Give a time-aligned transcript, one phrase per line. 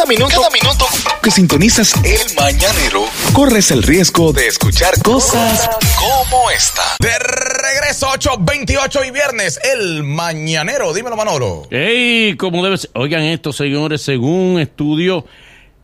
[0.00, 0.86] Cada minuto, cada minuto
[1.22, 3.04] que sintonizas el mañanero,
[3.34, 5.68] corres el riesgo de escuchar cosas
[5.98, 6.80] como esta.
[6.98, 10.94] De regreso 8.28 y viernes, el mañanero.
[10.94, 11.68] Dímelo, Manolo.
[11.70, 12.34] ¡Ey!
[12.38, 12.88] Como debe ser.
[12.94, 15.26] Oigan esto, señores, según un estudio,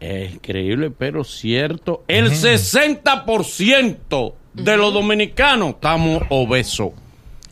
[0.00, 6.92] es increíble, pero cierto, el 60% de los dominicanos estamos obesos.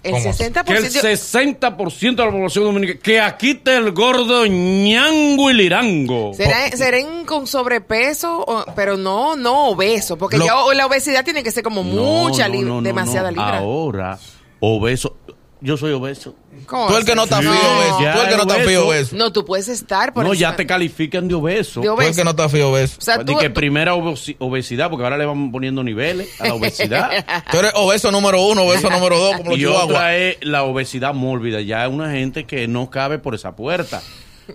[0.06, 0.24] El ¿Cómo?
[0.24, 0.64] 60%.
[0.64, 6.32] Que el 60% de la población dominicana, que aquí está el gordo ñango y lirango.
[6.34, 10.86] ¿Será, será en- con sobrepeso, o- pero no, no obeso, porque Lo- ya o- la
[10.86, 13.36] obesidad tiene que ser como mucha, No, lib- no, no, demasiada no.
[13.42, 13.58] libra.
[13.58, 14.18] Ahora,
[14.60, 15.16] obeso.
[15.62, 16.34] Yo soy obeso.
[16.66, 17.46] ¿Cómo Tú el que no está así?
[17.48, 17.78] fío, No.
[17.78, 17.96] beso.
[17.96, 19.02] Tú el que no está Ya, fío, obeso.
[19.12, 19.16] beso.
[19.16, 21.80] No, tú puedes estar por no, ya te califican de obeso.
[21.80, 22.16] De Tú el obeso.
[22.16, 22.96] que no está fío, beso.
[22.98, 26.28] O sea, Di tú, que tú- primera obesi- obesidad, porque ahora le van poniendo niveles
[26.40, 27.10] a la obesidad.
[27.50, 29.84] Tú eres obeso número uno, obeso número dos, como los y chihuahuas.
[29.84, 31.62] otra es la obesidad mórbida.
[31.62, 34.02] Ya es una gente que no cabe por esa puerta.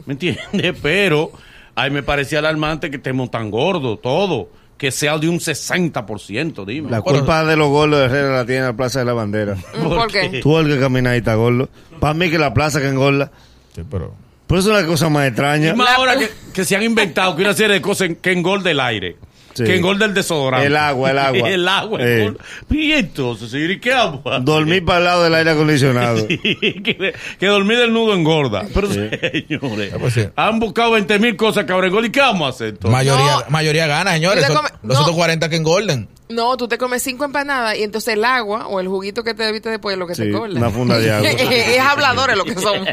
[0.05, 0.75] ¿Me entiendes?
[0.83, 1.31] Pero
[1.73, 4.49] ahí me parecía alarmante que estemos tan gordos, todo.
[4.81, 6.89] Que sea de un 60%, dime.
[6.89, 9.55] La culpa de los gordos de Herrera la tiene la Plaza de la Bandera.
[9.83, 10.39] ¿Por qué?
[10.41, 11.69] Tú el que camina ahí está gordo.
[11.99, 13.31] Para mí que la plaza que engorda.
[13.75, 14.15] Sí, pero...
[14.47, 15.75] Pues es una cosa más Y extraña.
[15.75, 18.79] más ahora que, que se han inventado que una serie de cosas que engorda el
[18.79, 19.17] aire.
[19.53, 19.63] Sí.
[19.63, 20.67] Que engorda el desodorante.
[20.67, 21.49] El agua, el agua.
[21.53, 21.99] el agua.
[22.01, 22.33] Eh.
[22.69, 24.39] Y entonces, señor, ¿y qué agua?
[24.39, 26.25] Dormir para el lado del aire acondicionado.
[26.27, 28.65] que, que dormir del nudo engorda.
[28.73, 30.27] Pero señores, pues sí.
[30.35, 31.87] han buscado 20 mil cosas que ahora.
[31.87, 32.69] ¿Y qué vamos a hacer?
[32.69, 32.91] entonces?
[32.91, 33.43] Mayoría, No.
[33.49, 34.45] mayoría gana, señores.
[34.47, 35.03] Te Son- los no.
[35.05, 36.07] 140 que engorden.
[36.29, 39.43] No, tú te comes cinco empanadas y entonces el agua o el juguito que te
[39.43, 40.57] bebiste después es lo que Sí, te engorda.
[40.57, 41.29] una funda de agua.
[41.29, 42.87] es habladores lo que somos.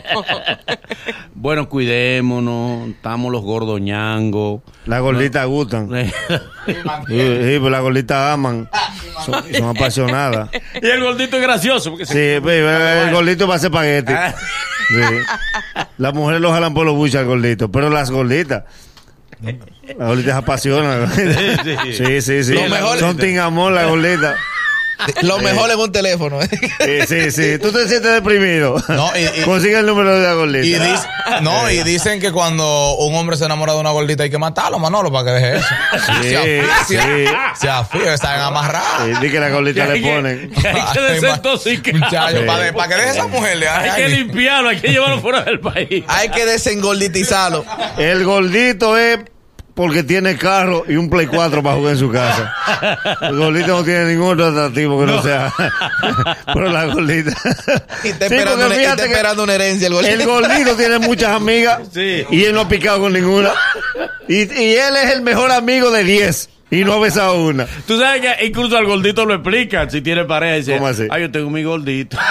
[1.40, 2.88] Bueno, cuidémonos.
[2.88, 4.60] Estamos los gordoñangos.
[4.86, 5.88] Las gorditas gustan.
[7.06, 8.68] Sí, sí, pues las gorditas aman.
[9.24, 10.50] Son, son apasionadas.
[10.82, 11.90] y el gordito es gracioso.
[11.92, 14.12] Porque Sí, se- pues, el gordito va a hacer espagueti.
[14.12, 14.34] Ah.
[14.88, 15.84] Sí.
[15.96, 18.64] Las mujeres lo jalan por los buches al gordito, pero las gorditas.
[19.40, 21.10] Las gorditas apasionan.
[21.14, 21.92] sí.
[21.94, 22.52] Sí, sí, sí.
[22.52, 24.36] Lo mejor- Son tin amor las gorditas.
[25.22, 26.40] Lo mejor en un teléfono.
[26.42, 26.48] ¿eh?
[27.06, 27.58] Sí, sí, sí.
[27.58, 28.82] Tú te sientes deprimido.
[28.88, 30.66] No, y- y- Consigue el número de la gordita.
[31.38, 34.38] Y, no, y dicen que cuando un hombre se enamora de una gordita hay que
[34.38, 35.68] matarlo, Manolo, para que deje eso.
[36.22, 37.26] Sí, se afía, sí.
[37.60, 38.88] se afía, están amarrados.
[39.04, 40.50] Sí, di que las gorditas Que hay le que- ponen.
[40.50, 41.94] que hay que desintoxicar.
[41.94, 43.56] Muchachos, para, de- para que deje esa mujer.
[43.58, 46.04] le- Hay que ay, limpiarlo, hay que llevarlo fuera del país.
[46.08, 47.64] hay que desengorditizarlo.
[47.98, 49.18] El gordito es
[49.78, 52.52] porque tiene carro y un Play 4 para jugar en su casa.
[53.22, 55.52] El gordito no tiene ningún otro atractivo que no, sea.
[56.52, 57.30] Pero la gordita.
[58.02, 60.14] Y está Sí, esperando, porque una, está que esperando una herencia el gordito.
[60.14, 62.24] El gordito tiene muchas amigas Sí.
[62.28, 63.52] y él no ha picado con ninguna.
[64.26, 67.66] Y, y él es el mejor amigo de 10 y no ha besado una.
[67.86, 70.56] Tú sabes que incluso al gordito lo explican si tiene pareja.
[70.56, 71.06] Dice, ¿Cómo así?
[71.08, 72.18] Ay, yo tengo mi gordito.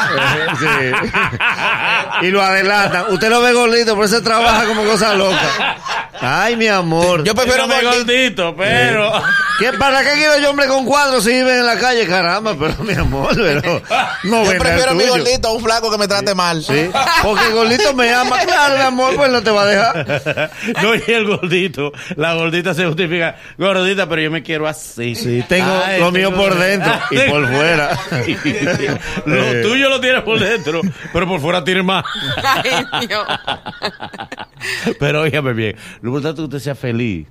[0.60, 2.26] Sí.
[2.28, 3.06] Y lo adelantan.
[3.12, 5.78] Usted lo ve gordito, pero se trabaja como cosa loca.
[6.22, 7.24] Ay, mi amor.
[7.24, 8.56] Yo prefiero mi gordito.
[8.56, 9.12] pero...
[9.60, 12.06] ¿Qué, ¿Para qué quiero yo hombre con cuadros si viven en la calle?
[12.06, 13.82] Caramba, pero mi amor, pero
[14.26, 16.62] no Yo prefiero a mi gordito a un flaco que me trate mal.
[16.64, 16.92] Sí,
[17.24, 18.38] porque el gordito me ama.
[18.48, 20.52] Claro, mi amor, pues no te va a dejar.
[20.84, 25.16] no, y el gordito, la gordita se justifica, gordita, pero yo me quiero así.
[25.16, 27.98] Sí, tengo Ay, lo mío tengo- por dentro y por fuera.
[29.26, 32.06] lo tuyo lo tienes por dentro, pero por fuera tienes más.
[32.44, 33.26] Ay, Dios.
[35.00, 35.76] pero óigame bien,
[36.08, 37.28] lo importante es que usted sea feliz.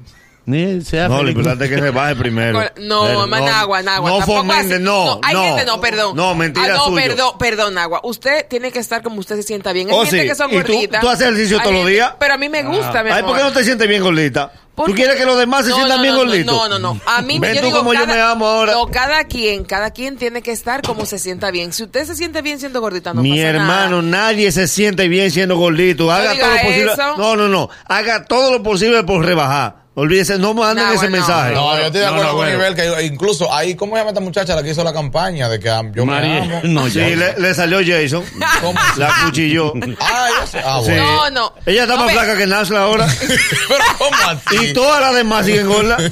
[0.46, 2.60] Ni sea No, lo importante es que se baje primero.
[2.80, 4.10] No, Eh, más Nagua, Nagua.
[4.10, 4.82] No fomente, así.
[4.82, 5.42] no, hay no.
[5.42, 6.16] gente, no, perdón.
[6.16, 6.96] No, mentira Ah, no, suyo.
[6.96, 8.00] perdón, perdón, Nagua.
[8.04, 9.88] Usted tiene que estar como usted se sienta bien.
[9.90, 10.28] Hay Oh, gente sí.
[10.28, 11.00] que son ¿Y tú- gorditas.
[11.00, 12.12] tú haces ejercicio todos los días?
[12.20, 13.30] Pero a mí me gusta, mi Ay, amor.
[13.32, 14.52] ¿por qué no te sientes bien gordita?
[14.76, 16.54] ¿Por ¿Tú quieres que los demás se No, sientan no, bien no, gorditos?
[16.54, 17.00] No, no, no.
[17.06, 18.72] A mí Ven yo tú digo, como yo cada- me amo ahora.
[18.74, 21.72] No, cada quien, cada quien tiene que estar como se sienta bien.
[21.72, 24.26] Si usted se siente bien siendo gordita, no Mi pasa hermano, nada.
[24.26, 26.12] nadie se siente bien siendo gordito.
[26.12, 26.92] Haga todo lo posible.
[26.92, 27.16] eso.
[27.16, 27.68] No, no, no.
[27.86, 29.85] Haga todo lo posible por rebajar.
[29.98, 31.54] Olvídese, no manden ese mensaje.
[31.54, 32.52] No, yo estoy de acuerdo no, con bueno.
[32.58, 35.58] nivel que incluso ahí, ¿cómo se llama esta muchacha la que hizo la campaña de
[35.58, 36.60] que ah, yo me amo?
[36.64, 38.22] no, Sí, le, le salió Jason.
[38.60, 38.78] ¿Cómo?
[38.98, 39.72] La cuchilló.
[39.98, 40.60] Ah, yo sé.
[40.62, 40.90] Ah, Sí.
[40.90, 41.04] bueno.
[41.04, 41.52] No, no.
[41.64, 43.06] Ella está No, más flaca que Nasla ahora.
[43.68, 44.66] Pero ¿cómo así?
[44.66, 46.02] Y todas las demás siguen gordas.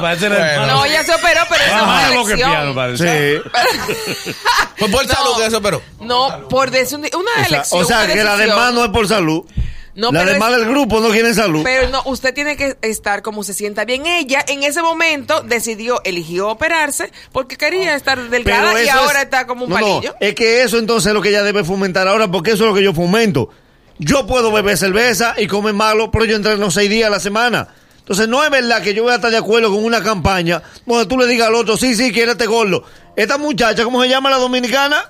[0.00, 0.66] Parece Bueno.
[0.66, 2.74] No, ella se operó, pero eso Ah, es una que piano, elección.
[2.74, 3.42] parece.
[3.42, 4.34] Sí.
[4.78, 5.12] Pues por No.
[5.14, 5.82] salud que eso, pero.
[6.00, 7.82] No, por decir una O sea, elección.
[7.82, 9.44] o sea, una que la demás no es por salud.
[9.96, 11.62] No, la demás del grupo no quieren salud.
[11.62, 14.06] Pero no, usted tiene que estar como se sienta bien.
[14.06, 19.46] Ella en ese momento decidió, eligió operarse porque quería estar delgada y ahora es- está
[19.46, 20.14] como un no, no, palillo.
[20.18, 22.74] es que eso entonces es lo que ella debe fomentar ahora, porque eso es lo
[22.74, 23.50] que yo fomento.
[23.98, 27.68] Yo puedo beber cerveza y comer malo, pero yo entreno seis días a la semana.
[28.00, 31.06] Entonces no es verdad que yo voy a estar de acuerdo con una campaña donde
[31.06, 32.82] tú le digas al otro, sí, sí, quiérete gordo.
[33.14, 35.04] Esta muchacha, ¿cómo se llama la dominicana?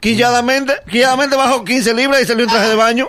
[0.00, 3.08] Quilladamente, quilladamente bajó 15 libras y salió en traje de baño.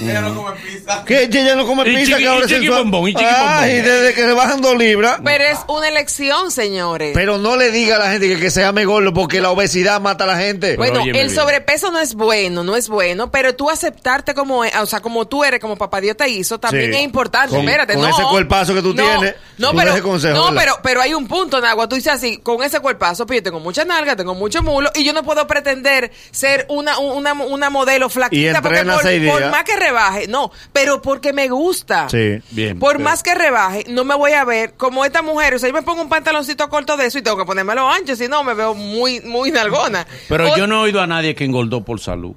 [0.00, 1.04] Ella no come pizza.
[1.04, 3.76] Que ella no come Y pizza, chiqui- que ahora y chiqui bombón, y chiqui Ay,
[3.80, 3.90] bombón.
[3.92, 5.20] desde que le bajan dos libras.
[5.22, 7.12] Pero es una elección, señores.
[7.14, 10.00] Pero no le diga a la gente que, que se llame gordo porque la obesidad
[10.00, 10.76] mata a la gente.
[10.76, 11.30] Bueno, el bien.
[11.30, 15.26] sobrepeso no es bueno, no es bueno, pero tú aceptarte como, es- o sea, como
[15.26, 16.98] tú eres, como papá Dios te hizo, también Sí.
[16.98, 17.54] es importante.
[17.54, 18.08] Con- Espérate, con no.
[18.08, 21.28] ese cuerpazo que tú no, tienes, no, tú pero, consejo, no, pero, pero hay un
[21.28, 21.86] punto, Nagua.
[21.88, 25.04] Tú dices así, con ese cuerpazo, pues yo tengo mucha nalga, tengo mucho mulo, y
[25.04, 29.30] yo no puedo pretender ser una, una, una modelo Y flaquita, porque entrena por, seis
[29.30, 29.49] por días.
[29.50, 32.08] Más que rebaje, no, pero porque me gusta.
[32.08, 32.38] Sí.
[32.50, 32.78] Bien.
[32.78, 35.54] Por pero- más que rebaje, no me voy a ver como esta mujer.
[35.54, 38.14] O sea, yo me pongo un pantaloncito corto de eso y tengo que ponérmelo ancho,
[38.16, 40.06] si no me veo muy, muy nalgona.
[40.28, 42.34] Pero O- yo no he oído a nadie que engordó por salud.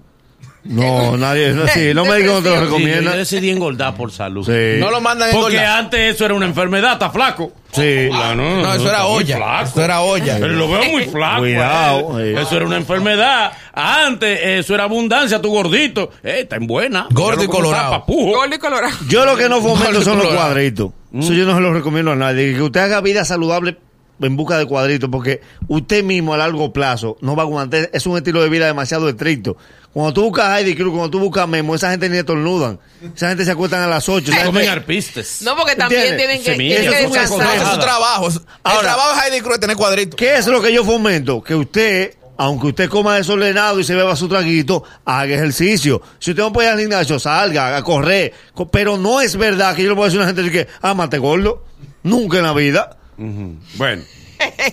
[0.65, 1.49] No, nadie.
[1.51, 2.55] No, sí, los médicos no te lo.
[2.55, 3.17] Sí, yo recomiendan.
[3.17, 4.45] decidí engordar por salud.
[4.45, 4.79] Sí.
[4.79, 7.51] No lo mandan Porque antes eso era una enfermedad, está flaco.
[7.73, 8.07] Sí.
[8.13, 9.35] Ah, no, No, eso era olla.
[9.37, 9.63] flaco.
[9.65, 10.37] Eso era olla.
[10.39, 11.39] Pero lo veo muy flaco.
[11.39, 12.33] Cuidado, eh.
[12.37, 12.41] sí.
[12.41, 13.51] Eso era una enfermedad.
[13.73, 16.11] Antes eso era abundancia, tu gordito.
[16.23, 17.07] Eh, está en buena.
[17.11, 18.03] Gordo y colorado.
[18.07, 18.95] Gordo y colorado.
[19.09, 20.91] Yo lo que no fomento Gordo son los cuadritos.
[21.13, 22.53] Eso yo no se los recomiendo a nadie.
[22.53, 23.77] Que usted haga vida saludable
[24.21, 27.89] en busca de cuadritos, porque usted mismo a largo plazo no va a aguantar.
[27.93, 29.57] Es un estilo de vida demasiado estricto.
[29.91, 32.79] Cuando tú buscas a Heidi Cruz, cuando tú buscas Memo, esa gente ni estornudan.
[33.15, 34.31] Esa gente se acuestan a las 8.
[34.31, 35.41] esa Comen gente- arpistes.
[35.43, 36.43] No, porque también ¿Entiendes?
[36.43, 37.47] tienen que, tienen que eso es una descansar.
[37.57, 38.27] cosa Hace su trabajo.
[38.27, 38.33] el
[38.63, 40.15] Ahora- trabajo de Heidi Cruz es tener cuadritos.
[40.15, 41.43] ¿Qué es lo que yo fomento?
[41.43, 46.01] Que usted, aunque usted coma desordenado y se beba su traguito, haga ejercicio.
[46.19, 48.33] Si usted no puede ir al gimnasio, salga a correr.
[48.53, 50.93] Co- Pero no es verdad que yo le puedo decir a una gente que, ah,
[50.93, 51.63] mate gordo.
[52.03, 52.97] Nunca en la vida.
[53.17, 54.03] Bueno,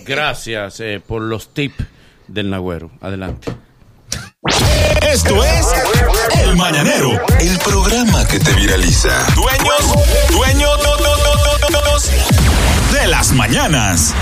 [0.04, 1.84] gracias eh, por los tips
[2.28, 2.90] del Nagüero.
[3.00, 3.52] Adelante.
[5.02, 5.66] Esto es
[6.42, 7.10] El Mañanero,
[7.40, 9.10] el programa que te viraliza.
[9.34, 9.94] Dueños,
[10.30, 10.80] dueños
[12.92, 14.14] de las mañanas.